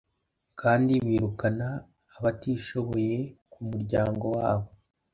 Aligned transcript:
kandi 0.59 0.93
birukana 1.07 1.67
abatishoboye 2.17 3.17
ku 3.51 3.59
muryango 3.69 4.25
wabo. 4.37 4.67